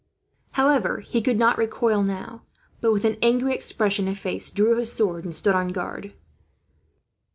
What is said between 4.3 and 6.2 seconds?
drew his sword and stood on guard.